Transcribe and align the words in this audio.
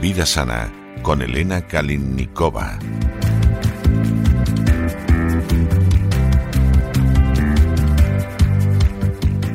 Vida 0.00 0.24
Sana 0.24 0.72
con 1.02 1.22
Elena 1.22 1.66
Kalinnikova. 1.66 2.78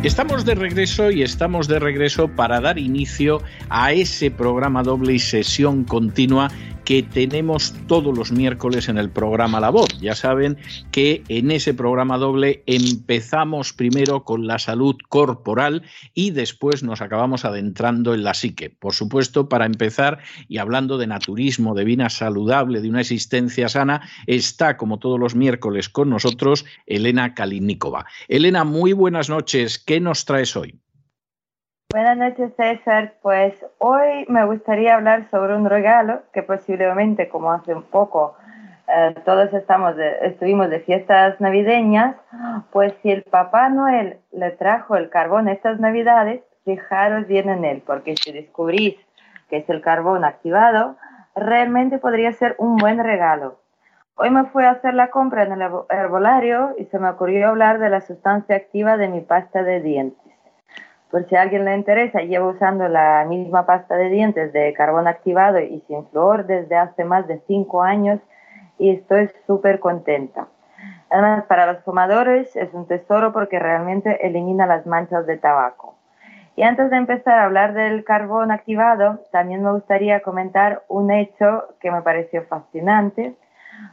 Estamos 0.04 0.44
de 0.44 0.56
regreso 0.56 1.12
y 1.12 1.24
estamos 1.24 1.70
de 1.70 1.80
regreso 1.80 2.28
para 2.28 2.60
dar 2.60 2.78
inicio 2.78 3.42
a 3.70 3.94
ese 3.94 4.32
programa 4.32 4.84
doble 4.84 5.14
y 5.14 5.20
sesión 5.20 5.86
continua 5.86 6.52
que 6.86 7.04
tenemos 7.04 7.74
todos 7.88 8.18
los 8.18 8.32
miércoles 8.32 8.90
en 8.90 8.98
el 8.98 9.10
programa 9.10 9.60
La 9.60 9.70
Voz. 9.70 9.90
Ya 10.00 10.16
saben 10.16 10.58
que 10.92 11.24
en 11.28 11.52
ese 11.52 11.74
programa 11.74 12.18
doble 12.18 12.64
empezamos 12.66 13.74
primero 13.74 14.24
con 14.24 14.48
la 14.48 14.60
salud 14.60 14.96
corporal 15.10 15.84
y 16.14 16.32
después 16.32 16.84
nos 16.84 17.02
acabamos 17.02 17.46
adentrando 17.46 18.14
en 18.14 18.24
la 18.24 18.34
psique. 18.34 18.70
Por 18.70 18.94
supuesto, 18.94 19.50
para 19.50 19.66
empezar 19.66 20.20
y 20.48 20.58
hablando 20.58 20.98
de 20.98 21.08
naturismo, 21.08 21.76
de 21.76 21.86
vida 21.86 22.10
saludable, 22.10 22.82
de 22.82 22.90
una 22.90 23.02
existencia 23.02 23.70
sana, 23.70 24.02
está 24.28 24.78
como 24.78 25.00
todos 25.00 25.20
los 25.20 25.36
miércoles 25.36 25.90
con 25.90 26.10
nosotros 26.10 26.66
Elena 26.86 27.34
Kalinikova. 27.34 28.06
Elena, 28.28 28.64
muy 28.64 28.94
buenas 28.94 29.30
noches. 29.30 29.80
¿Qué 29.80 30.00
nos 30.00 30.26
traes 30.26 30.56
hoy? 30.56 30.83
Buenas 31.94 32.18
noches, 32.18 32.52
César. 32.56 33.14
Pues 33.22 33.54
hoy 33.78 34.26
me 34.28 34.44
gustaría 34.46 34.96
hablar 34.96 35.30
sobre 35.30 35.56
un 35.56 35.70
regalo 35.70 36.24
que 36.34 36.42
posiblemente, 36.42 37.30
como 37.30 37.52
hace 37.52 37.76
un 37.76 37.84
poco 37.84 38.36
eh, 38.88 39.14
todos 39.24 39.54
estamos 39.54 39.94
estuvimos 40.24 40.72
de 40.72 40.80
fiestas 40.80 41.40
navideñas, 41.40 42.16
pues 42.72 42.96
si 43.04 43.12
el 43.12 43.22
Papá 43.22 43.70
Noel 43.70 44.18
le 44.32 44.50
trajo 44.50 44.96
el 44.96 45.12
carbón 45.12 45.48
estas 45.48 45.80
navidades, 45.80 46.42
fijaros 46.66 47.28
bien 47.28 47.48
en 47.48 47.64
él, 47.64 47.84
porque 47.86 48.16
si 48.18 48.32
descubrís 48.32 48.96
que 49.48 49.58
es 49.58 49.70
el 49.70 49.82
carbón 49.82 50.26
activado, 50.26 50.98
realmente 51.36 52.00
podría 52.00 52.34
ser 52.34 52.56
un 52.58 52.76
buen 52.78 53.04
regalo. 53.04 53.60
Hoy 54.16 54.32
me 54.32 54.46
fui 54.46 54.64
a 54.64 54.72
hacer 54.72 54.96
la 54.96 55.12
compra 55.12 55.44
en 55.44 55.52
el 55.52 55.62
herbolario 55.92 56.74
y 56.80 56.86
se 56.86 56.98
me 56.98 57.10
ocurrió 57.10 57.50
hablar 57.50 57.78
de 57.78 57.92
la 57.92 58.02
sustancia 58.02 58.56
activa 58.56 58.98
de 58.98 59.10
mi 59.10 59.22
pasta 59.22 59.62
de 59.62 59.80
dientes. 59.80 60.23
Por 61.14 61.30
si 61.30 61.36
a 61.36 61.44
alguien 61.44 61.64
le 61.64 61.76
interesa, 61.76 62.22
llevo 62.22 62.50
usando 62.50 62.88
la 62.88 63.24
misma 63.30 63.68
pasta 63.68 63.96
de 63.96 64.10
dientes 64.10 64.52
de 64.52 64.74
carbón 64.74 65.08
activado 65.08 65.60
y 65.60 65.80
sin 65.82 66.08
flor 66.08 66.48
desde 66.48 66.76
hace 66.76 67.06
más 67.06 67.28
de 67.28 67.40
cinco 67.46 67.84
años 67.84 68.20
y 68.80 68.90
estoy 68.90 69.30
súper 69.46 69.80
contenta. 69.80 70.48
Además, 71.12 71.44
para 71.44 71.72
los 71.72 71.84
fumadores 71.84 72.56
es 72.56 72.74
un 72.74 72.88
tesoro 72.88 73.32
porque 73.32 73.60
realmente 73.60 74.26
elimina 74.26 74.66
las 74.66 74.88
manchas 74.88 75.28
de 75.28 75.38
tabaco. 75.38 75.94
Y 76.56 76.64
antes 76.64 76.90
de 76.90 76.98
empezar 76.98 77.38
a 77.38 77.44
hablar 77.44 77.76
del 77.76 78.04
carbón 78.04 78.50
activado, 78.50 79.20
también 79.32 79.62
me 79.62 79.72
gustaría 79.72 80.22
comentar 80.22 80.82
un 80.88 81.12
hecho 81.12 81.76
que 81.80 81.92
me 81.92 82.02
pareció 82.02 82.42
fascinante, 82.46 83.36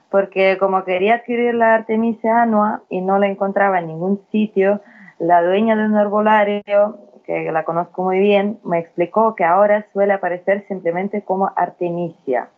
porque 0.08 0.56
como 0.56 0.84
quería 0.84 1.16
adquirir 1.16 1.54
la 1.54 1.74
Artemisia 1.74 2.40
annua 2.40 2.80
y 2.88 3.02
no 3.02 3.18
la 3.18 3.26
encontraba 3.26 3.78
en 3.78 3.88
ningún 3.88 4.22
sitio, 4.32 4.80
la 5.18 5.42
dueña 5.42 5.76
de 5.76 5.84
un 5.84 5.98
herbolario 5.98 7.09
que 7.26 7.50
la 7.52 7.64
conozco 7.64 8.02
muy 8.02 8.18
bien, 8.18 8.58
me 8.64 8.78
explicó 8.78 9.34
que 9.34 9.44
ahora 9.44 9.86
suele 9.92 10.12
aparecer 10.12 10.66
simplemente 10.68 11.22
como 11.22 11.50
Artemisia, 11.56 12.48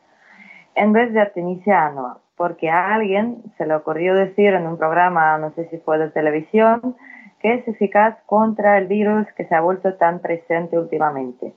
en 0.75 0.93
vez 0.93 1.13
de 1.13 1.21
Artemisia 1.21 1.87
annua, 1.87 2.19
porque 2.37 2.71
a 2.71 2.95
alguien 2.95 3.43
se 3.59 3.67
le 3.67 3.75
ocurrió 3.75 4.15
decir 4.15 4.55
en 4.55 4.67
un 4.67 4.79
programa, 4.79 5.39
no 5.39 5.53
sé 5.53 5.69
si 5.69 5.79
fue 5.79 5.99
de 5.99 6.11
televisión, 6.11 6.97
que 7.41 7.55
es 7.55 7.69
eficaz 7.69 8.17
contra 8.27 8.79
el 8.79 8.87
virus 8.87 9.27
que 9.37 9.45
se 9.47 9.55
ha 9.55 9.61
vuelto 9.61 9.95
tan 9.95 10.21
presente 10.21 10.79
últimamente. 10.79 11.55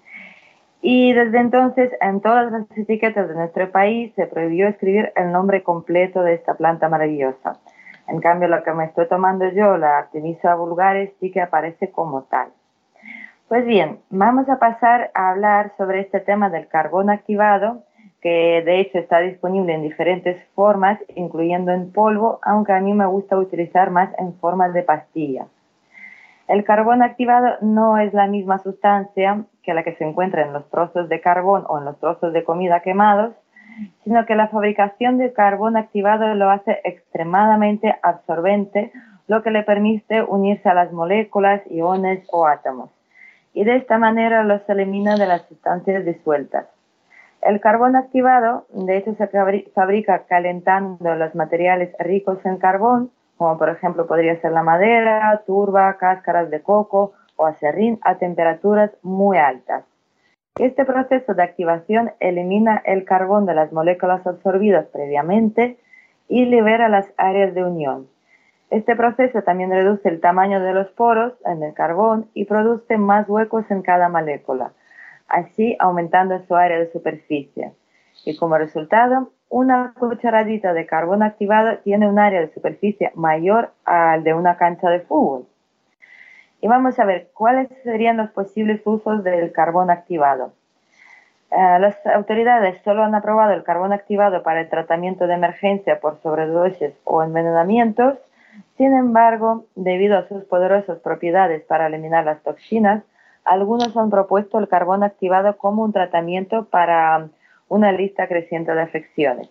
Y 0.82 1.14
desde 1.14 1.40
entonces, 1.40 1.92
en 2.02 2.22
todas 2.22 2.52
las 2.52 2.66
etiquetas 2.78 3.28
de 3.28 3.36
nuestro 3.36 3.72
país 3.72 4.14
se 4.16 4.28
prohibió 4.28 4.68
escribir 4.68 5.12
el 5.16 5.32
nombre 5.32 5.64
completo 5.64 6.22
de 6.22 6.36
esta 6.36 6.56
planta 6.56 6.90
maravillosa. 6.90 7.60
En 8.08 8.20
cambio, 8.20 8.48
lo 8.48 8.62
que 8.64 8.72
me 8.72 8.86
estoy 8.86 9.08
tomando 9.08 9.48
yo, 9.50 9.78
la 9.78 9.98
Artemisia 9.98 10.54
vulgaris, 10.56 11.10
sí 11.20 11.32
que 11.32 11.42
aparece 11.42 11.90
como 11.90 12.24
tal. 12.24 12.50
Pues 13.48 13.64
bien, 13.64 14.00
vamos 14.10 14.50
a 14.50 14.58
pasar 14.58 15.12
a 15.14 15.30
hablar 15.30 15.74
sobre 15.78 16.00
este 16.00 16.20
tema 16.20 16.50
del 16.50 16.68
carbón 16.68 17.12
activado, 17.12 17.84
que 18.20 18.64
de 18.66 18.80
hecho 18.80 18.98
está 18.98 19.20
disponible 19.20 19.76
en 19.76 19.84
diferentes 19.84 20.44
formas, 20.56 21.00
incluyendo 21.16 21.72
en 21.72 21.92
polvo, 21.92 22.40
aunque 22.42 22.74
a 22.74 22.80
mí 22.80 22.92
me 22.94 23.06
gusta 23.06 23.38
utilizar 23.38 23.92
más 23.92 24.10
en 24.18 24.34
forma 24.40 24.70
de 24.70 24.82
pastilla. 24.82 25.46
El 26.48 26.64
carbón 26.64 27.04
activado 27.04 27.58
no 27.62 28.00
es 28.00 28.16
la 28.16 28.26
misma 28.26 28.58
sustancia 28.58 29.46
que 29.62 29.76
la 29.76 29.84
que 29.84 29.94
se 29.94 30.06
encuentra 30.06 30.42
en 30.42 30.52
los 30.52 30.68
trozos 30.72 31.08
de 31.08 31.22
carbón 31.22 31.66
o 31.68 31.78
en 31.78 31.86
los 31.86 32.00
trozos 32.00 32.34
de 32.34 32.44
comida 32.44 32.80
quemados, 32.80 33.36
sino 34.04 34.26
que 34.26 34.34
la 34.34 34.48
fabricación 34.48 35.20
de 35.20 35.34
carbón 35.34 35.78
activado 35.78 36.34
lo 36.34 36.50
hace 36.50 36.82
extremadamente 36.84 37.96
absorbente, 38.02 38.92
lo 39.28 39.44
que 39.44 39.52
le 39.52 39.62
permite 39.62 40.24
unirse 40.24 40.68
a 40.68 40.74
las 40.74 40.92
moléculas, 40.92 41.62
iones 41.70 42.28
o 42.32 42.48
átomos 42.48 42.95
y 43.56 43.64
de 43.64 43.78
esta 43.78 43.98
manera 43.98 44.44
los 44.44 44.62
elimina 44.70 45.16
de 45.16 45.26
las 45.26 45.48
sustancias 45.48 46.06
disueltas. 46.06 46.68
El 47.42 47.62
carbón 47.62 47.96
activado, 47.96 48.66
de 48.74 48.98
hecho, 48.98 49.16
se 49.16 49.28
fabrica 49.74 50.26
calentando 50.28 51.16
los 51.16 51.34
materiales 51.36 51.96
ricos 51.98 52.46
en 52.46 52.58
carbón, 52.58 53.12
como 53.38 53.58
por 53.58 53.70
ejemplo 53.70 54.08
podría 54.08 54.40
ser 54.42 54.52
la 54.52 54.62
madera, 54.62 55.42
turba, 55.48 55.98
cáscaras 55.98 56.50
de 56.50 56.62
coco 56.62 57.14
o 57.38 57.46
acerrín 57.46 57.98
a 58.02 58.18
temperaturas 58.18 58.92
muy 59.02 59.38
altas. 59.38 59.86
Este 60.60 60.84
proceso 60.84 61.34
de 61.34 61.44
activación 61.44 62.12
elimina 62.20 62.82
el 62.86 63.06
carbón 63.06 63.46
de 63.46 63.56
las 63.56 63.72
moléculas 63.72 64.26
absorbidas 64.28 64.86
previamente 64.88 65.78
y 66.28 66.46
libera 66.46 66.90
las 66.90 67.08
áreas 67.18 67.54
de 67.54 67.64
unión. 67.64 68.08
Este 68.72 68.96
proceso 68.96 69.44
también 69.44 69.70
reduce 69.70 70.09
el 70.09 70.20
tamaño 70.20 70.59
de 70.59 70.74
los 70.74 70.90
poros 70.92 71.34
en 71.46 71.62
el 71.62 71.74
carbón 71.74 72.30
y 72.34 72.46
produce 72.46 72.98
más 72.98 73.30
huecos 73.30 73.70
en 73.70 73.84
cada 73.84 74.09
molécula, 74.09 74.72
así 75.28 75.76
aumentando 75.80 76.40
su 76.48 76.56
área 76.56 76.80
de 76.80 76.92
superficie. 76.92 77.74
Y 78.26 78.36
como 78.38 78.58
resultado, 78.58 79.30
una 79.50 79.94
cucharadita 79.98 80.74
de 80.74 80.88
carbón 80.88 81.22
activado 81.22 81.78
tiene 81.84 82.09
un 82.09 82.18
área 82.18 82.42
de 82.42 82.53
superficie 82.53 83.12
mayor 83.14 83.72
al 83.86 84.24
de 84.24 84.34
una 84.34 84.58
cancha 84.58 84.90
de 84.90 85.02
fútbol. 85.02 85.46
Y 86.62 86.68
vamos 86.68 86.97
a 86.97 87.06
ver 87.06 87.30
cuáles 87.34 87.70
serían 87.84 88.17
los 88.17 88.32
posibles 88.32 88.82
usos 88.85 89.23
del 89.23 89.52
carbón 89.52 89.91
activado. 89.91 90.53
Eh, 91.52 91.79
las 91.79 92.03
autoridades 92.08 92.82
solo 92.84 93.03
han 93.03 93.14
aprobado 93.14 93.53
el 93.53 93.64
carbón 93.64 93.94
activado 93.94 94.41
para 94.41 94.62
el 94.62 94.70
tratamiento 94.70 95.28
de 95.28 95.35
emergencia 95.35 96.00
por 96.00 96.20
sobredosis 96.22 96.94
o 97.03 97.22
envenenamientos 97.22 98.17
sin 98.78 98.94
embargo, 98.94 99.66
debido 99.76 100.18
a 100.18 100.28
sus 100.28 100.44
poderosas 100.46 101.00
propiedades 101.00 101.64
para 101.64 101.88
eliminar 101.88 102.26
las 102.26 102.44
toxinas, 102.44 103.04
algunos 103.46 103.96
han 103.96 104.10
propuesto 104.10 104.60
el 104.60 104.68
carbón 104.68 105.04
activado 105.04 105.58
como 105.58 105.84
un 105.84 105.94
tratamiento 105.94 106.66
para 106.66 107.30
una 107.70 107.92
lista 107.92 108.28
creciente 108.28 108.74
de 108.74 108.82
afecciones. 108.82 109.50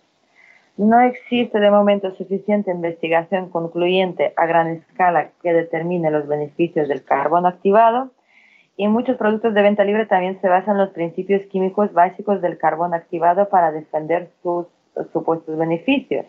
No 0.77 1.01
existe 1.01 1.61
de 1.61 1.71
momento 1.71 2.15
suficiente 2.17 2.73
investigación 2.73 3.49
concluyente 3.49 4.35
a 4.37 4.45
gran 4.47 4.69
escala 4.69 5.31
que 5.43 5.53
determine 5.53 6.11
los 6.11 6.27
beneficios 6.27 6.89
del 6.89 7.05
carbón 7.05 7.47
activado 7.47 8.11
y 8.77 8.89
muchos 8.89 9.17
productos 9.17 9.55
de 9.55 9.63
venta 9.63 9.85
libre 9.85 10.07
también 10.07 10.41
se 10.41 10.49
basan 10.49 10.75
en 10.75 10.83
los 10.83 10.91
principios 10.91 11.43
químicos 11.47 11.93
básicos 11.93 12.43
del 12.43 12.59
carbón 12.59 12.93
activado 12.93 13.49
para 13.49 13.71
defender 13.71 14.31
sus 14.43 14.67
supuestos 15.13 15.57
beneficios. 15.57 16.27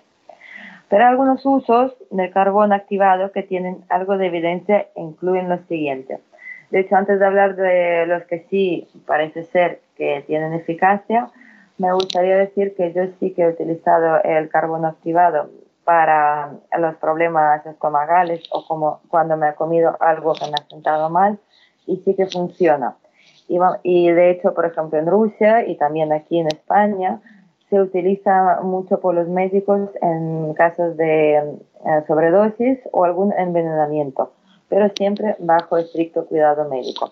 Pero 0.90 1.06
algunos 1.06 1.46
usos 1.46 1.96
del 2.12 2.32
carbón 2.32 2.74
activado 2.74 3.32
que 3.32 3.44
tienen 3.44 3.84
algo 3.90 4.18
de 4.18 4.28
evidencia 4.28 4.88
incluyen 4.96 5.50
lo 5.50 5.58
siguiente. 5.68 6.20
De 6.72 6.82
hecho, 6.82 6.96
antes 6.96 7.20
de 7.20 7.26
hablar 7.26 7.56
de 7.56 8.06
los 8.06 8.24
que 8.26 8.46
sí 8.50 8.88
parece 9.06 9.44
ser 9.44 9.82
que 9.98 10.24
tienen 10.28 10.54
eficacia, 10.54 11.30
me 11.78 11.92
gustaría 11.94 12.38
decir 12.38 12.76
que 12.76 12.94
yo 12.94 13.04
sí 13.20 13.34
que 13.34 13.44
he 13.44 13.50
utilizado 13.50 14.22
el 14.24 14.50
carbono 14.50 14.88
activado 14.88 15.50
para 15.84 16.52
los 16.78 16.96
problemas 16.96 17.66
estomagales 17.66 18.44
o 18.52 18.66
como 18.66 19.02
cuando 19.08 19.38
me 19.38 19.50
he 19.50 19.54
comido 19.54 19.96
algo 20.00 20.34
que 20.34 20.46
me 20.46 20.54
ha 20.54 20.68
sentado 20.70 21.10
mal 21.10 21.38
y 21.86 21.98
sí 21.98 22.16
que 22.16 22.26
funciona. 22.26 22.96
Y, 23.84 24.10
de 24.10 24.32
hecho, 24.32 24.56
por 24.56 24.66
ejemplo, 24.66 24.98
en 24.98 25.06
Rusia 25.06 25.68
y 25.68 25.76
también 25.76 26.12
aquí 26.12 26.40
en 26.40 26.48
España 26.48 27.20
se 27.70 27.82
utiliza 27.82 28.62
mucho 28.62 29.00
por 29.00 29.16
los 29.16 29.28
médicos 29.28 29.90
en 30.02 30.54
casos 30.54 30.96
de 30.98 31.36
eh, 31.36 32.04
sobredosis 32.08 32.80
o 32.92 33.04
algún 33.04 33.34
envenenamiento, 33.34 34.34
pero 34.70 34.90
siempre 34.96 35.36
bajo 35.40 35.78
estricto 35.78 36.26
cuidado 36.26 36.70
médico. 36.70 37.12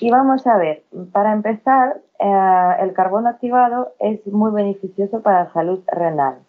Y 0.00 0.10
vamos 0.10 0.46
a 0.46 0.58
ver, 0.58 0.82
para 1.12 1.32
empezar, 1.32 2.00
eh, 2.20 2.76
el 2.80 2.92
carbono 2.92 3.28
activado 3.30 3.92
es 3.98 4.26
muy 4.26 4.50
beneficioso 4.50 5.22
para 5.22 5.44
la 5.44 5.52
salud 5.52 5.82
renal. 5.86 6.40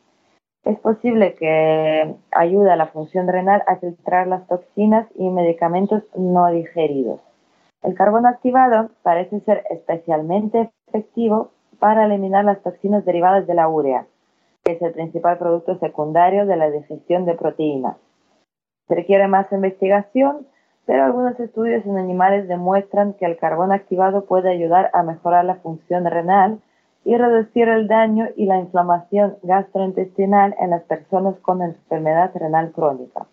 Es 0.65 0.77
posible 0.79 1.35
que 1.35 2.15
ayude 2.31 2.71
a 2.71 2.75
la 2.75 2.87
función 2.87 3.27
renal 3.29 3.63
a 3.65 3.77
filtrar 3.77 4.27
las 4.27 4.45
toxinas 4.47 5.07
y 5.15 5.29
medicamentos 5.29 6.03
no 6.15 6.47
digeridos. 6.47 7.21
El 7.81 7.95
carbono 7.95 8.27
activado 8.27 8.89
parece 9.03 9.39
ser 9.41 9.63
especialmente 9.69 10.69
efectivo 10.87 11.51
para 11.79 12.05
eliminar 12.05 12.45
las 12.45 12.61
toxinas 12.61 13.05
derivadas 13.05 13.47
de 13.47 13.53
la 13.53 13.67
urea, 13.67 14.05
que 14.63 14.73
es 14.73 14.81
el 14.81 14.93
principal 14.93 15.37
producto 15.37 15.77
secundario 15.79 16.45
de 16.45 16.57
la 16.57 16.69
digestión 16.69 17.25
de 17.25 17.35
proteínas. 17.35 17.97
Se 18.87 18.95
requiere 18.95 19.27
más 19.27 19.51
investigación, 19.51 20.47
pero 20.85 21.03
algunos 21.03 21.39
estudios 21.39 21.85
en 21.85 21.97
animales 21.97 22.47
demuestran 22.47 23.13
que 23.13 23.25
el 23.25 23.37
carbono 23.37 23.73
activado 23.73 24.25
puede 24.25 24.49
ayudar 24.49 24.89
a 24.93 25.03
mejorar 25.03 25.45
la 25.45 25.55
función 25.55 26.05
renal 26.05 26.59
y 27.05 27.15
reducir 27.15 27.69
el 27.69 27.87
daño 27.87 28.27
y 28.35 28.45
la 28.45 28.57
inflamación 28.57 29.37
gastrointestinal 29.43 30.55
en 30.59 30.71
las 30.71 30.83
personas 30.83 31.35
con 31.39 31.61
enfermedad 31.61 32.31
renal 32.35 32.71
crónica. 32.71 33.25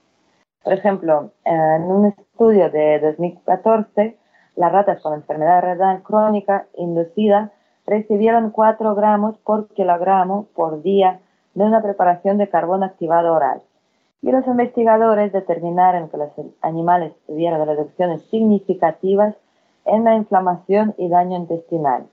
Por 0.62 0.72
ejemplo, 0.72 1.30
en 1.44 1.82
un 1.84 2.06
estudio 2.06 2.70
de 2.70 3.00
2014, 3.00 4.16
las 4.56 4.72
ratas 4.72 5.00
con 5.00 5.14
enfermedad 5.14 5.62
renal 5.62 6.02
crónica 6.02 6.66
inducida 6.74 7.52
recibieron 7.86 8.50
4 8.50 8.94
gramos 8.94 9.36
por 9.38 9.68
kilogramo 9.68 10.46
por 10.54 10.82
día 10.82 11.20
de 11.54 11.64
una 11.64 11.82
preparación 11.82 12.38
de 12.38 12.48
carbono 12.48 12.84
activado 12.84 13.32
oral. 13.32 13.62
Y 14.22 14.32
los 14.32 14.46
investigadores 14.46 15.32
determinaron 15.32 16.08
que 16.08 16.16
los 16.16 16.30
animales 16.60 17.12
tuvieron 17.26 17.66
reducciones 17.66 18.22
significativas 18.30 19.36
en 19.84 20.04
la 20.04 20.16
inflamación 20.16 20.94
y 20.98 21.08
daño 21.08 21.36
intestinal. 21.36 22.06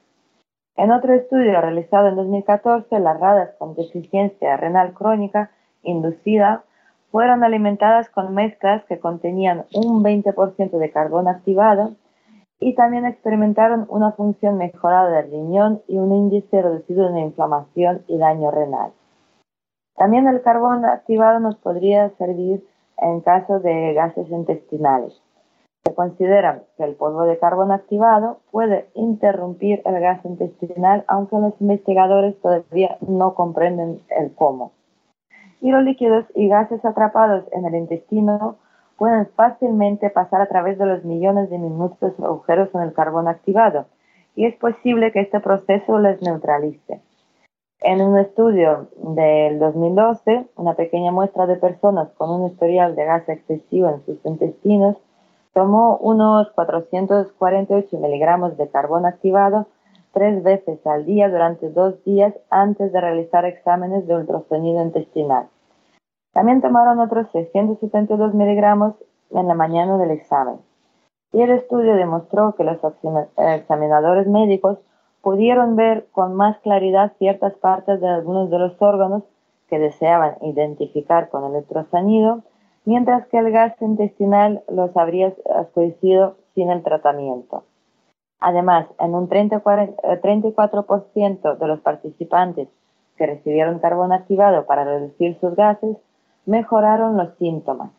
En 0.76 0.92
otro 0.92 1.14
estudio 1.14 1.60
realizado 1.60 2.08
en 2.08 2.16
2014, 2.16 3.00
las 3.00 3.20
ratas 3.20 3.56
con 3.58 3.76
deficiencia 3.76 4.58
renal 4.58 4.94
crónica 4.94 5.52
inducida 5.84 6.64
fueron 7.12 7.44
alimentadas 7.44 8.10
con 8.10 8.34
mezclas 8.34 8.84
que 8.86 9.00
contenían 9.00 9.66
un 9.74 10.04
20% 10.04 10.78
de 10.78 10.92
carbono 10.92 11.30
activado 11.30 11.92
y 12.64 12.76
también 12.76 13.06
experimentaron 13.06 13.86
una 13.90 14.14
función 14.14 14.58
mejorada 14.58 15.10
del 15.10 15.32
riñón 15.32 15.82
y 15.88 15.98
un 15.98 16.14
índice 16.14 16.62
reducido 16.62 17.12
de 17.12 17.20
inflamación 17.20 18.04
y 18.08 18.18
daño 18.18 18.52
renal. 18.52 18.94
También 19.96 20.28
el 20.28 20.42
carbono 20.42 20.88
activado 20.88 21.40
nos 21.40 21.56
podría 21.58 22.10
servir 22.18 22.66
en 22.98 23.22
caso 23.22 23.60
de 23.60 23.94
gases 23.94 24.30
intestinales. 24.30 25.14
Se 25.84 25.94
considera 25.94 26.64
que 26.78 26.86
el 26.86 26.96
polvo 26.96 27.26
de 27.26 27.38
carbono 27.38 27.74
activado 27.74 28.40
puede 28.52 28.88
interrumpir 28.94 29.82
el 29.84 30.00
gas 30.00 30.24
intestinal, 30.24 31.04
aunque 31.08 31.36
los 31.36 31.60
investigadores 31.60 32.40
todavía 32.42 32.98
no 33.02 33.36
comprenden 33.36 34.00
el 34.10 34.34
cómo. 34.34 34.72
Y 35.60 35.72
los 35.72 35.84
líquidos 35.84 36.26
y 36.34 36.48
gases 36.48 36.84
atrapados 36.86 37.44
en 37.52 37.66
el 37.66 37.76
intestino 37.76 38.56
pueden 38.98 39.28
fácilmente 39.36 40.10
pasar 40.10 40.42
a 40.42 40.48
través 40.48 40.78
de 40.78 40.86
los 40.86 41.04
millones 41.04 41.50
de 41.50 41.58
minutos 41.58 42.14
agujeros 42.20 42.70
en 42.74 42.82
el 42.82 42.94
carbono 42.94 43.30
activado, 43.30 43.86
y 44.36 44.46
es 44.46 44.56
posible 44.56 45.12
que 45.12 45.22
este 45.22 45.40
proceso 45.40 46.00
les 46.00 46.22
neutralice. 46.22 47.02
En 47.82 48.02
un 48.02 48.18
estudio 48.18 48.88
del 48.98 49.60
2012, 49.60 50.48
una 50.56 50.74
pequeña 50.76 51.12
muestra 51.12 51.46
de 51.48 51.58
personas 51.58 52.10
con 52.14 52.30
un 52.30 52.48
historial 52.48 52.96
de 52.96 53.04
gas 53.04 53.28
excesivo 53.28 53.90
en 53.90 54.06
sus 54.06 54.26
intestinos 54.26 54.96
tomó 55.54 55.98
unos 55.98 56.50
448 56.52 57.98
miligramos 57.98 58.58
de 58.58 58.70
carbono 58.70 59.08
activado 59.08 59.68
tres 60.14 60.44
veces 60.44 60.86
al 60.86 61.06
día 61.06 61.30
durante 61.30 61.70
dos 61.70 62.04
días 62.04 62.34
antes 62.50 62.92
de 62.92 63.02
realizar 63.02 63.46
exámenes 63.46 64.08
de 64.08 64.16
ultrasonido 64.16 64.82
intestinal. 64.82 65.48
También 66.34 66.62
tomaron 66.62 67.00
otros 67.00 67.28
672 67.32 68.34
miligramos 68.34 68.96
en 69.32 69.48
la 69.48 69.54
mañana 69.54 69.98
del 69.98 70.12
examen. 70.12 70.58
Y 71.32 71.42
el 71.42 71.52
estudio 71.52 71.96
demostró 71.96 72.56
que 72.56 72.64
los 72.64 72.80
examinadores 73.38 74.28
médicos 74.28 74.80
pudieron 75.22 75.76
ver 75.76 76.08
con 76.12 76.36
más 76.36 76.58
claridad 76.60 77.14
ciertas 77.18 77.54
partes 77.54 78.02
de 78.02 78.08
algunos 78.08 78.50
de 78.50 78.60
los 78.60 78.80
órganos 78.82 79.24
que 79.70 79.80
deseaban 79.80 80.36
identificar 80.42 81.30
con 81.30 81.46
el 81.46 81.58
ultrasonido 81.58 82.44
mientras 82.86 83.28
que 83.28 83.38
el 83.38 83.52
gas 83.52 83.80
intestinal 83.82 84.64
los 84.68 84.98
habría 84.98 85.34
oscurecido 85.46 86.36
sin 86.54 86.70
el 86.70 86.84
tratamiento. 86.84 87.64
Además, 88.40 88.88
en 89.00 89.16
un 89.16 89.30
34% 89.30 91.58
de 91.58 91.68
los 91.68 91.80
participantes 91.80 92.68
que 93.18 93.26
recibieron 93.26 93.80
carbono 93.80 94.14
activado 94.14 94.66
para 94.66 94.84
reducir 94.84 95.40
sus 95.40 95.56
gases, 95.56 95.96
mejoraron 96.46 97.18
los 97.18 97.36
síntomas. 97.38 97.92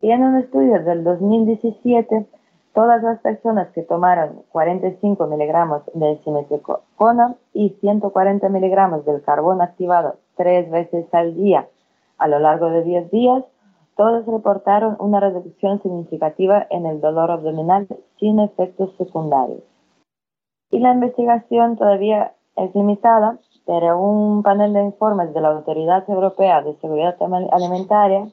Y 0.00 0.10
en 0.10 0.24
un 0.24 0.38
estudio 0.38 0.82
del 0.82 1.04
2017, 1.04 2.26
todas 2.74 3.02
las 3.02 3.20
personas 3.20 3.68
que 3.72 3.82
tomaron 3.82 4.42
45 4.50 5.26
miligramos 5.26 5.82
de 5.94 6.20
simetricona 6.24 7.36
y 7.52 7.70
140 7.80 8.48
miligramos 8.48 9.04
del 9.04 9.22
carbono 9.22 9.62
activado 9.62 10.16
tres 10.36 10.70
veces 10.70 11.06
al 11.12 11.36
día 11.36 11.68
a 12.18 12.28
lo 12.28 12.38
largo 12.38 12.70
de 12.70 12.84
10 12.84 13.10
días 13.10 13.44
todos 13.96 14.24
reportaron 14.26 14.96
una 15.00 15.20
reducción 15.20 15.82
significativa 15.82 16.66
en 16.70 16.86
el 16.86 17.00
dolor 17.00 17.30
abdominal 17.30 17.86
sin 18.18 18.38
efectos 18.38 18.94
secundarios. 18.96 19.62
Y 20.70 20.78
la 20.78 20.94
investigación 20.94 21.76
todavía 21.76 22.32
es 22.56 22.74
limitada, 22.74 23.38
pero 23.66 23.98
un 23.98 24.42
panel 24.42 24.72
de 24.72 24.82
informes 24.82 25.32
de 25.32 25.40
la 25.40 25.48
Autoridad 25.48 26.08
Europea 26.08 26.62
de 26.62 26.74
Seguridad 26.76 27.16
Alimentaria 27.52 28.28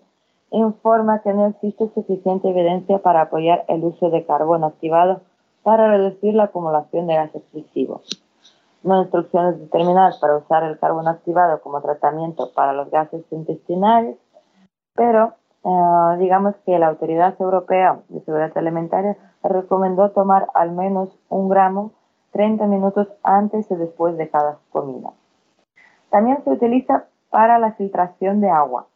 informa 0.51 1.21
que 1.21 1.33
no 1.33 1.47
existe 1.47 1.89
suficiente 1.93 2.49
evidencia 2.49 2.99
para 2.99 3.21
apoyar 3.21 3.65
el 3.67 3.83
uso 3.83 4.09
de 4.09 4.25
carbono 4.25 4.67
activado 4.67 5.21
para 5.63 5.89
reducir 5.89 6.33
la 6.33 6.45
acumulación 6.45 7.07
de 7.07 7.15
gas 7.15 7.35
excesivo. 7.35 8.01
No 8.81 8.95
hay 8.95 9.01
instrucciones 9.01 9.59
determinadas 9.59 10.17
para 10.17 10.37
usar 10.37 10.63
el 10.63 10.79
carbono 10.79 11.09
activado 11.09 11.61
como 11.61 11.81
tratamiento 11.81 12.51
para 12.53 12.73
los 12.73 12.89
gases 12.89 13.23
intestinales, 13.31 14.17
pero 14.95 15.33
eh, 15.63 16.17
digamos 16.19 16.55
que 16.65 16.79
la 16.79 16.87
Autoridad 16.87 17.35
Europea 17.39 17.99
de 18.07 18.21
Seguridad 18.21 18.57
Alimentaria 18.57 19.17
recomendó 19.43 20.11
tomar 20.11 20.47
al 20.53 20.71
menos 20.71 21.09
un 21.27 21.49
gramo 21.49 21.91
30 22.31 22.65
minutos 22.67 23.07
antes 23.23 23.69
y 23.69 23.75
después 23.75 24.17
de 24.17 24.29
cada 24.29 24.59
comida. 24.71 25.11
También 26.09 26.43
se 26.43 26.51
utiliza 26.51 27.05
para 27.29 27.59
la 27.59 27.73
filtración 27.73 28.41
de 28.41 28.49
agua. 28.49 28.87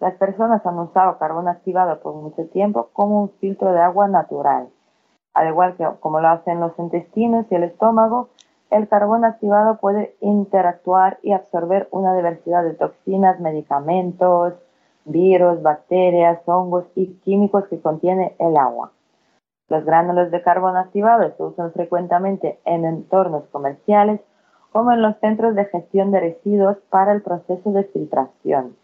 Las 0.00 0.14
personas 0.14 0.64
han 0.66 0.78
usado 0.78 1.18
carbón 1.18 1.48
activado 1.48 2.00
por 2.00 2.14
mucho 2.14 2.46
tiempo 2.48 2.88
como 2.92 3.22
un 3.22 3.30
filtro 3.40 3.72
de 3.72 3.80
agua 3.80 4.08
natural. 4.08 4.68
Al 5.34 5.48
igual 5.48 5.76
que 5.76 5.86
como 6.00 6.20
lo 6.20 6.28
hacen 6.28 6.60
los 6.60 6.76
intestinos 6.78 7.46
y 7.50 7.54
el 7.54 7.64
estómago, 7.64 8.28
el 8.70 8.88
carbón 8.88 9.24
activado 9.24 9.76
puede 9.76 10.16
interactuar 10.20 11.18
y 11.22 11.32
absorber 11.32 11.88
una 11.90 12.16
diversidad 12.16 12.64
de 12.64 12.74
toxinas, 12.74 13.38
medicamentos, 13.38 14.54
virus, 15.04 15.62
bacterias, 15.62 16.40
hongos 16.46 16.86
y 16.94 17.14
químicos 17.24 17.66
que 17.68 17.80
contiene 17.80 18.34
el 18.38 18.56
agua. 18.56 18.92
Los 19.68 19.84
gránulos 19.84 20.30
de 20.30 20.42
carbono 20.42 20.78
activados 20.78 21.34
se 21.36 21.42
usan 21.42 21.72
frecuentemente 21.72 22.60
en 22.64 22.84
entornos 22.84 23.44
comerciales 23.52 24.20
como 24.72 24.92
en 24.92 25.02
los 25.02 25.18
centros 25.20 25.54
de 25.54 25.66
gestión 25.66 26.10
de 26.10 26.20
residuos 26.20 26.78
para 26.90 27.12
el 27.12 27.22
proceso 27.22 27.72
de 27.72 27.84
filtración. 27.84 28.76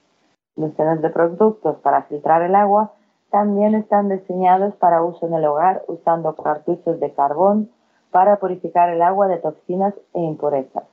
Los 0.57 0.75
centros 0.75 1.03
de 1.03 1.11
productos 1.11 1.77
para 1.79 2.03
filtrar 2.05 2.43
el 2.43 2.55
agua 2.55 2.93
también 3.31 3.75
están 3.75 4.09
diseñados 4.09 4.75
para 4.77 5.03
uso 5.03 5.27
en 5.27 5.35
el 5.35 5.45
hogar 5.45 5.83
usando 5.89 6.35
cartuchos 6.35 7.01
de 7.01 7.13
carbón 7.13 7.71
para 8.11 8.37
purificar 8.37 8.91
el 8.91 9.03
agua 9.03 9.29
de 9.29 9.39
toxinas 9.39 9.95
e 10.15 10.21
impurezas 10.21 10.85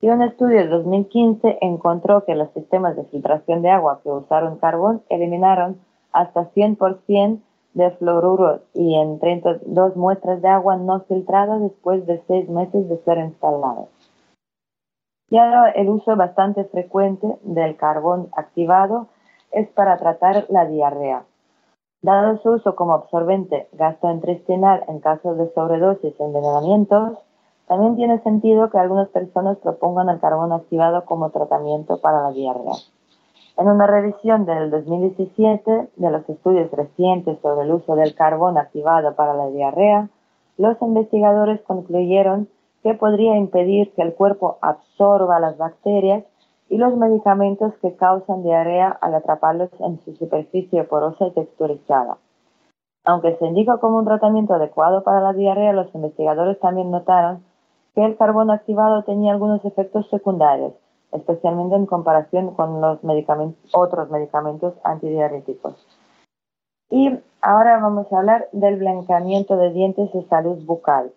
y 0.00 0.08
un 0.08 0.22
estudio 0.22 0.58
de 0.58 0.68
2015 0.68 1.58
encontró 1.60 2.24
que 2.24 2.34
los 2.34 2.50
sistemas 2.52 2.96
de 2.96 3.04
filtración 3.04 3.62
de 3.62 3.70
agua 3.70 4.00
que 4.02 4.10
usaron 4.10 4.58
carbón 4.58 5.02
eliminaron 5.08 5.80
hasta 6.12 6.50
100% 6.52 7.40
de 7.74 7.90
fluoruro 7.92 8.60
y 8.74 8.94
en 8.94 9.18
32 9.18 9.96
muestras 9.96 10.40
de 10.40 10.48
agua 10.48 10.76
no 10.76 11.00
filtrada 11.00 11.58
después 11.58 12.06
de 12.06 12.22
seis 12.26 12.48
meses 12.48 12.88
de 12.88 12.98
ser 12.98 13.18
instaladas. 13.18 13.88
Y 15.30 15.36
ahora 15.36 15.70
el 15.70 15.88
uso 15.88 16.16
bastante 16.16 16.64
frecuente 16.64 17.38
del 17.42 17.76
carbón 17.76 18.28
activado 18.36 19.08
es 19.52 19.68
para 19.68 19.98
tratar 19.98 20.46
la 20.48 20.66
diarrea. 20.66 21.24
Dado 22.00 22.38
su 22.38 22.50
uso 22.50 22.76
como 22.76 22.94
absorbente 22.94 23.68
gastrointestinal 23.72 24.84
en 24.88 25.00
caso 25.00 25.34
de 25.34 25.52
sobredosis 25.52 26.14
o 26.18 26.26
envenenamientos, 26.26 27.18
también 27.66 27.96
tiene 27.96 28.22
sentido 28.22 28.70
que 28.70 28.78
algunas 28.78 29.08
personas 29.08 29.58
propongan 29.58 30.08
el 30.08 30.20
carbón 30.20 30.52
activado 30.52 31.04
como 31.04 31.30
tratamiento 31.30 32.00
para 32.00 32.22
la 32.22 32.30
diarrea. 32.30 32.74
En 33.58 33.68
una 33.68 33.86
revisión 33.86 34.46
del 34.46 34.70
2017 34.70 35.88
de 35.96 36.10
los 36.10 36.26
estudios 36.28 36.70
recientes 36.70 37.38
sobre 37.42 37.66
el 37.66 37.72
uso 37.72 37.96
del 37.96 38.14
carbón 38.14 38.56
activado 38.56 39.14
para 39.16 39.34
la 39.34 39.48
diarrea, 39.48 40.08
los 40.56 40.80
investigadores 40.80 41.60
concluyeron 41.62 42.48
que 42.82 42.94
podría 42.94 43.36
impedir 43.36 43.92
que 43.92 44.02
el 44.02 44.14
cuerpo 44.14 44.58
absorba 44.60 45.40
las 45.40 45.56
bacterias 45.58 46.24
y 46.68 46.76
los 46.76 46.96
medicamentos 46.96 47.72
que 47.80 47.96
causan 47.96 48.42
diarrea 48.42 48.88
al 49.00 49.14
atraparlos 49.14 49.70
en 49.80 50.00
su 50.04 50.14
superficie 50.16 50.84
porosa 50.84 51.26
y 51.26 51.32
texturizada. 51.32 52.18
Aunque 53.04 53.36
se 53.36 53.46
indica 53.46 53.78
como 53.78 53.98
un 53.98 54.04
tratamiento 54.04 54.54
adecuado 54.54 55.02
para 55.02 55.20
la 55.20 55.32
diarrea, 55.32 55.72
los 55.72 55.94
investigadores 55.94 56.60
también 56.60 56.90
notaron 56.90 57.42
que 57.94 58.04
el 58.04 58.16
carbón 58.16 58.50
activado 58.50 59.02
tenía 59.04 59.32
algunos 59.32 59.64
efectos 59.64 60.08
secundarios, 60.10 60.74
especialmente 61.12 61.74
en 61.74 61.86
comparación 61.86 62.54
con 62.54 62.80
los 62.80 62.98
otros 63.72 64.10
medicamentos 64.10 64.74
antidiarréticos. 64.84 65.74
Y 66.90 67.18
ahora 67.40 67.78
vamos 67.80 68.12
a 68.12 68.18
hablar 68.18 68.48
del 68.52 68.76
blanqueamiento 68.76 69.56
de 69.56 69.72
dientes 69.72 70.10
y 70.14 70.22
salud 70.24 70.64
bucal. 70.64 71.12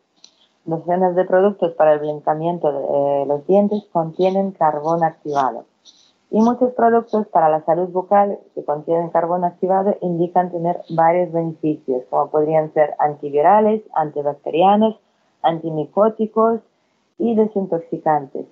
Docenas 0.65 1.15
de 1.15 1.25
productos 1.25 1.73
para 1.73 1.93
el 1.93 1.99
blancamiento 1.99 2.71
de 2.71 2.79
eh, 2.79 3.25
los 3.25 3.47
dientes 3.47 3.83
contienen 3.91 4.51
carbón 4.51 5.03
activado. 5.03 5.65
Y 6.29 6.39
muchos 6.39 6.71
productos 6.73 7.27
para 7.27 7.49
la 7.49 7.65
salud 7.65 7.89
bucal 7.89 8.39
que 8.53 8.63
contienen 8.63 9.09
carbón 9.09 9.43
activado 9.43 9.97
indican 10.01 10.51
tener 10.51 10.81
varios 10.89 11.31
beneficios, 11.31 12.03
como 12.09 12.29
podrían 12.29 12.71
ser 12.73 12.93
antivirales, 12.99 13.81
antibacterianos, 13.95 14.97
antimicóticos 15.41 16.61
y 17.17 17.35
desintoxicantes. 17.35 18.45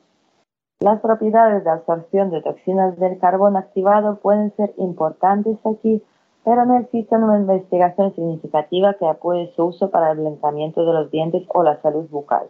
Las 0.80 1.00
propiedades 1.02 1.64
de 1.64 1.70
absorción 1.70 2.32
de 2.32 2.42
toxinas 2.42 2.98
del 3.00 3.20
carbón 3.20 3.56
activado 3.56 4.18
pueden 4.18 4.56
ser 4.56 4.74
importantes 4.78 5.58
aquí 5.66 6.02
pero 6.44 6.66
no 6.66 6.78
existe 6.80 7.16
una 7.16 7.38
investigación 7.38 8.14
significativa 8.16 8.94
que 8.96 9.08
apoye 9.08 9.52
su 9.56 9.66
uso 9.66 9.90
para 9.90 10.12
el 10.12 10.20
blanqueamiento 10.20 10.86
de 10.86 10.94
los 10.94 11.12
dientes 11.12 11.44
o 11.50 11.64
la 11.64 11.82
salud 11.82 12.08
bucal. 12.10 12.48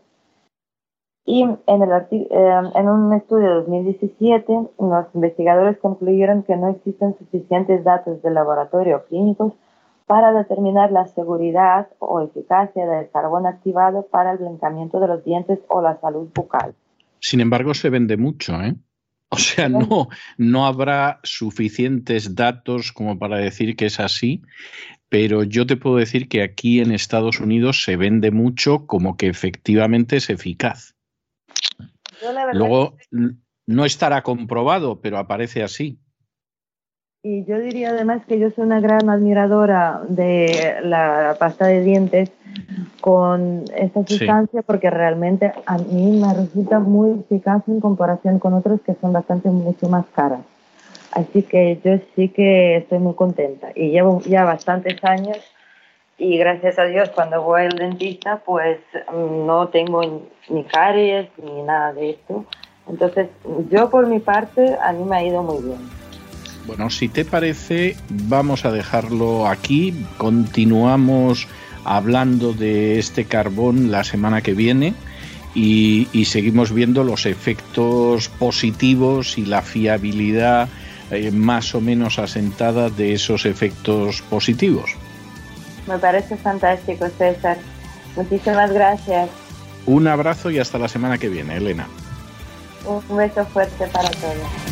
Y 1.26 1.44
en, 1.44 1.60
eh, 1.68 2.62
en 2.76 2.90
un 2.90 3.14
estudio 3.14 3.50
de 3.50 3.56
2017, 3.56 4.70
los 4.80 5.06
investigadores 5.14 5.78
concluyeron 5.78 6.44
que 6.44 6.56
no 6.56 6.70
existen 6.70 7.16
suficientes 7.20 7.84
datos 7.84 8.22
de 8.24 8.32
laboratorio 8.32 9.06
clínicos 9.06 9.54
para 10.08 10.34
determinar 10.34 10.92
la 10.92 11.06
seguridad 11.06 11.88
o 12.00 12.22
eficacia 12.22 12.88
del 12.88 13.12
carbón 13.12 13.46
activado 13.46 14.08
para 14.08 14.32
el 14.32 14.40
blanqueamiento 14.40 15.00
de 15.00 15.08
los 15.08 15.24
dientes 15.24 15.60
o 15.68 15.84
la 15.84 16.00
salud 16.02 16.30
bucal. 16.34 16.74
Sin 17.20 17.42
embargo, 17.42 17.76
se 17.76 17.92
vende 17.92 18.18
mucho, 18.18 18.54
¿eh? 18.60 18.74
O 19.32 19.38
sea, 19.38 19.70
no, 19.70 20.10
no 20.38 20.66
habrá 20.66 21.20
suficientes 21.24 22.34
datos 22.34 22.92
como 22.92 23.20
para 23.20 23.38
decir 23.38 23.76
que 23.76 23.86
es 23.86 24.00
así, 24.00 24.42
pero 25.08 25.44
yo 25.44 25.68
te 25.68 25.78
puedo 25.78 25.98
decir 25.98 26.28
que 26.28 26.42
aquí 26.42 26.80
en 26.80 26.92
Estados 26.92 27.40
Unidos 27.40 27.84
se 27.84 27.96
vende 27.96 28.32
mucho 28.32 28.88
como 28.88 29.18
que 29.18 29.28
efectivamente 29.28 30.18
es 30.18 30.32
eficaz. 30.32 30.96
Luego 32.54 32.98
no 33.68 33.86
estará 33.86 34.24
comprobado, 34.24 35.00
pero 35.00 35.18
aparece 35.18 35.62
así. 35.62 36.00
Y 37.22 37.44
yo 37.44 37.60
diría 37.60 37.90
además 37.90 38.22
que 38.26 38.40
yo 38.40 38.50
soy 38.52 38.64
una 38.64 38.80
gran 38.80 39.10
admiradora 39.10 40.00
de 40.08 40.78
la 40.84 41.36
pasta 41.38 41.66
de 41.66 41.82
dientes 41.82 42.32
con 43.02 43.66
esta 43.76 44.06
sustancia 44.08 44.62
porque 44.62 44.90
realmente 44.90 45.52
a 45.66 45.78
mí 45.80 46.18
me 46.18 46.34
resulta 46.34 46.80
muy 46.80 47.20
eficaz 47.20 47.68
en 47.68 47.82
comparación 47.82 48.40
con 48.40 48.54
otros 48.54 48.80
que 48.86 48.96
son 49.02 49.12
bastante 49.12 49.50
mucho 49.50 49.90
más 49.90 50.06
caras. 50.16 50.40
Así 51.12 51.44
que 51.44 51.82
yo 51.84 51.98
sí 52.16 52.30
que 52.30 52.78
estoy 52.78 53.00
muy 53.00 53.16
contenta 53.16 53.68
y 53.76 53.90
llevo 53.90 54.22
ya 54.22 54.46
bastantes 54.46 55.04
años 55.04 55.40
y 56.18 56.38
gracias 56.38 56.80
a 56.80 56.86
Dios 56.86 57.10
cuando 57.10 57.44
voy 57.44 57.64
al 57.64 57.78
dentista 57.78 58.42
pues 58.46 58.80
no 59.46 59.68
tengo 59.68 60.24
ni 60.50 60.64
caries 60.64 61.28
ni 61.44 61.64
nada 61.64 61.92
de 61.92 62.12
esto. 62.12 62.46
Entonces 62.88 63.28
yo 63.70 63.90
por 63.90 64.08
mi 64.08 64.20
parte 64.20 64.78
a 64.82 64.94
mí 64.94 65.04
me 65.04 65.18
ha 65.18 65.24
ido 65.26 65.44
muy 65.44 65.62
bien. 65.66 65.99
Bueno, 66.66 66.90
si 66.90 67.10
te 67.10 67.26
parece, 67.26 67.96
vamos 68.10 68.66
a 68.66 68.72
dejarlo 68.72 69.48
aquí. 69.48 70.06
Continuamos 70.18 71.48
hablando 71.84 72.54
de 72.54 73.00
este 73.00 73.26
carbón 73.26 73.92
la 73.92 74.04
semana 74.04 74.42
que 74.42 74.54
viene 74.54 74.94
y, 75.56 76.26
seguimos 76.26 76.72
viendo 76.72 77.04
los 77.04 77.26
efectos 77.26 78.30
positivos 78.30 79.38
y 79.38 79.46
la 79.46 79.62
fiabilidad 79.62 80.70
eh, 81.12 81.32
más 81.32 81.74
o 81.74 81.82
menos 81.82 82.20
asentada 82.20 82.90
de 82.90 83.14
esos 83.14 83.46
efectos 83.46 84.22
positivos. 84.22 84.92
Me 85.88 85.98
parece 85.98 86.38
fantástico, 86.38 87.08
César. 87.18 87.58
Muchísimas 88.16 88.72
gracias. 88.72 89.30
Un 89.86 90.08
abrazo 90.08 90.52
y 90.52 90.60
hasta 90.60 90.78
la 90.78 90.88
semana 90.88 91.18
que 91.18 91.30
viene, 91.30 91.58
Elena. 91.58 91.88
Un 92.86 93.18
beso 93.18 93.46
fuerte 93.48 93.88
para 93.88 94.10
todos. 94.10 94.69